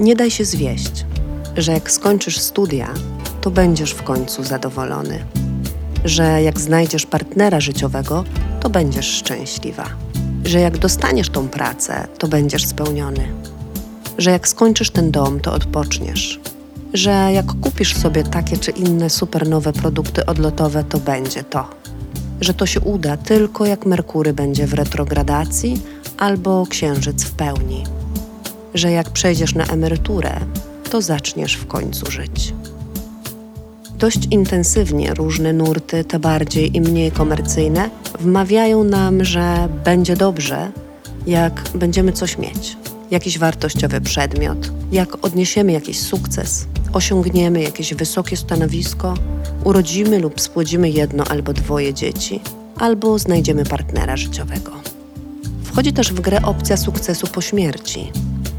[0.00, 1.06] Nie daj się zwieść,
[1.56, 2.88] że jak skończysz studia,
[3.40, 5.24] to będziesz w końcu zadowolony.
[6.04, 8.24] Że jak znajdziesz partnera życiowego,
[8.60, 9.84] to będziesz szczęśliwa.
[10.44, 13.28] Że jak dostaniesz tą pracę, to będziesz spełniony.
[14.18, 16.40] Że jak skończysz ten dom, to odpoczniesz.
[16.94, 21.70] Że jak kupisz sobie takie czy inne super nowe produkty odlotowe, to będzie to.
[22.40, 25.82] Że to się uda tylko jak Merkury będzie w retrogradacji
[26.18, 27.84] albo Księżyc w pełni.
[28.74, 30.40] Że jak przejdziesz na emeryturę,
[30.90, 32.54] to zaczniesz w końcu żyć.
[33.98, 40.72] Dość intensywnie różne nurty, te bardziej i mniej komercyjne, wmawiają nam, że będzie dobrze,
[41.26, 42.76] jak będziemy coś mieć.
[43.10, 49.14] Jakiś wartościowy przedmiot, jak odniesiemy jakiś sukces, osiągniemy jakieś wysokie stanowisko,
[49.64, 52.40] urodzimy lub spłodzimy jedno albo dwoje dzieci,
[52.78, 54.72] albo znajdziemy partnera życiowego.
[55.64, 58.12] Wchodzi też w grę opcja sukcesu po śmierci.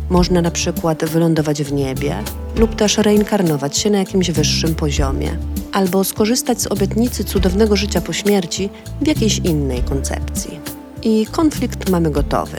[0.09, 2.15] Można na przykład wylądować w niebie
[2.57, 5.37] lub też reinkarnować się na jakimś wyższym poziomie,
[5.71, 8.69] albo skorzystać z obietnicy cudownego życia po śmierci
[9.01, 10.59] w jakiejś innej koncepcji.
[11.03, 12.57] I konflikt mamy gotowy,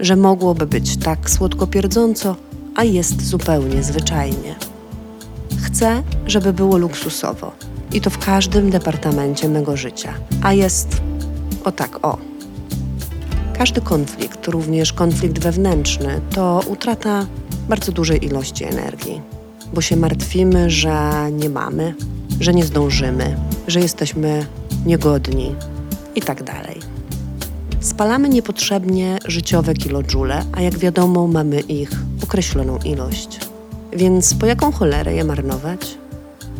[0.00, 2.36] że mogłoby być tak słodko-pierdząco,
[2.76, 4.54] a jest zupełnie zwyczajnie.
[5.62, 7.52] Chcę, żeby było luksusowo
[7.92, 11.00] i to w każdym departamencie mego życia, a jest
[11.64, 12.29] o tak o.
[13.60, 17.26] Każdy konflikt, również konflikt wewnętrzny, to utrata
[17.68, 19.20] bardzo dużej ilości energii,
[19.74, 21.94] bo się martwimy, że nie mamy,
[22.40, 24.46] że nie zdążymy, że jesteśmy
[24.86, 25.54] niegodni
[26.14, 26.42] i tak.
[27.80, 31.90] Spalamy niepotrzebnie życiowe kilojoule, a jak wiadomo, mamy ich
[32.22, 33.40] określoną ilość.
[33.92, 35.98] Więc po jaką cholerę je marnować?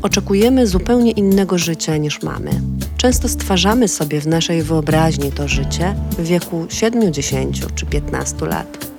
[0.03, 2.51] Oczekujemy zupełnie innego życia niż mamy.
[3.01, 8.91] Często stwarzamy sobie w naszej wyobraźni to życie w wieku 7, 10 czy 15 lat.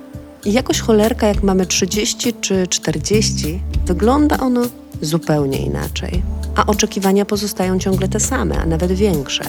[0.44, 4.62] I jakoś cholerka, jak mamy 30 czy 40, wygląda ono
[5.00, 6.22] zupełnie inaczej.
[6.56, 9.44] A oczekiwania pozostają ciągle te same, a nawet większe.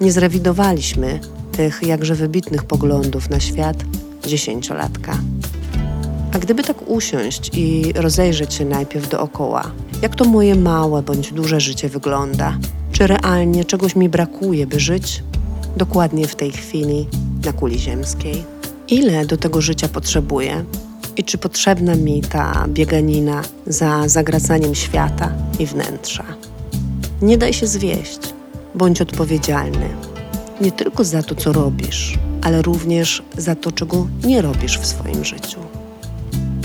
[0.00, 1.20] Nie zrewidowaliśmy
[1.52, 3.76] tych jakże wybitnych poglądów na świat
[4.26, 5.18] dziesięciolatka.
[6.34, 9.70] A gdyby tak usiąść i rozejrzeć się najpierw dookoła,
[10.02, 12.58] jak to moje małe bądź duże życie wygląda,
[13.02, 15.22] czy realnie czegoś mi brakuje, by żyć
[15.76, 17.08] dokładnie w tej chwili
[17.44, 18.44] na kuli ziemskiej?
[18.88, 20.64] Ile do tego życia potrzebuję?
[21.16, 26.24] I czy potrzebna mi ta bieganina za zagracaniem świata i wnętrza?
[27.22, 28.18] Nie daj się zwieść,
[28.74, 29.88] bądź odpowiedzialny.
[30.60, 35.24] Nie tylko za to, co robisz, ale również za to, czego nie robisz w swoim
[35.24, 35.60] życiu.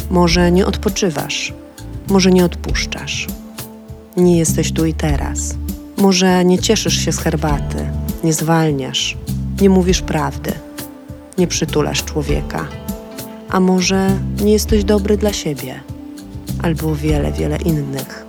[0.09, 1.53] Może nie odpoczywasz,
[2.09, 3.27] może nie odpuszczasz.
[4.17, 5.55] Nie jesteś tu i teraz.
[5.97, 7.89] Może nie cieszysz się z herbaty,
[8.23, 9.17] nie zwalniasz,
[9.61, 10.51] nie mówisz prawdy,
[11.37, 12.67] nie przytulasz człowieka.
[13.49, 14.09] A może
[14.41, 15.79] nie jesteś dobry dla siebie,
[16.63, 18.25] albo wiele, wiele innych.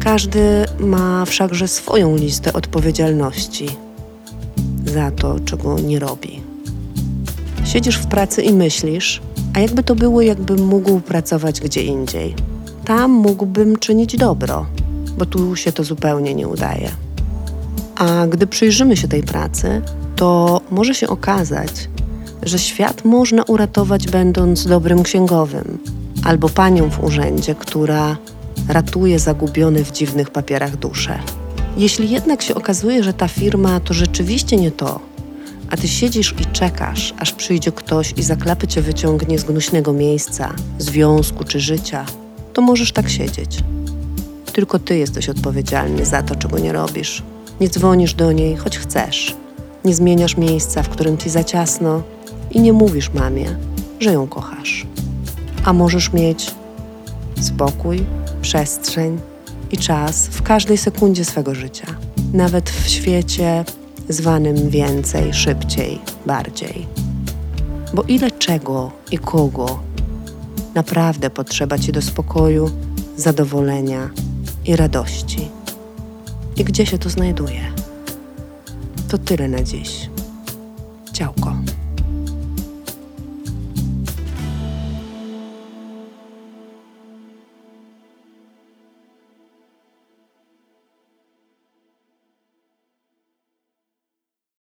[0.00, 3.68] Każdy ma wszakże swoją listę odpowiedzialności
[4.84, 6.40] za to, czego nie robi.
[7.64, 9.20] Siedzisz w pracy i myślisz,
[9.54, 12.34] a jakby to było, jakbym mógł pracować gdzie indziej.
[12.84, 14.66] Tam mógłbym czynić dobro,
[15.18, 16.90] bo tu się to zupełnie nie udaje.
[17.96, 19.82] A gdy przyjrzymy się tej pracy,
[20.16, 21.88] to może się okazać,
[22.42, 25.78] że świat można uratować będąc dobrym księgowym
[26.24, 28.16] albo panią w urzędzie, która
[28.68, 31.18] ratuje zagubione w dziwnych papierach dusze.
[31.76, 35.00] Jeśli jednak się okazuje, że ta firma to rzeczywiście nie to,
[35.70, 39.92] a ty siedzisz i czekasz, aż przyjdzie ktoś i za klapy cię wyciągnie z gnuśnego
[39.92, 42.04] miejsca, związku czy życia,
[42.52, 43.58] to możesz tak siedzieć.
[44.56, 47.22] Tylko ty jesteś odpowiedzialny za to, czego nie robisz.
[47.60, 49.36] Nie dzwonisz do niej, choć chcesz.
[49.84, 52.02] Nie zmieniasz miejsca, w którym ci za ciasno
[52.50, 53.56] i nie mówisz mamie,
[54.00, 54.86] że ją kochasz.
[55.64, 56.54] A możesz mieć
[57.40, 58.06] spokój,
[58.42, 59.18] przestrzeń
[59.70, 61.86] i czas w każdej sekundzie swego życia,
[62.32, 63.64] nawet w świecie
[64.08, 66.86] zwanym więcej, szybciej, bardziej.
[67.94, 69.78] Bo ile czego i kogo
[70.74, 72.70] naprawdę potrzeba ci do spokoju,
[73.16, 74.10] zadowolenia
[74.66, 75.48] i radości.
[76.56, 77.72] I gdzie się to znajduje?
[79.08, 80.10] To tyle na dziś.
[81.12, 81.56] Ciałko.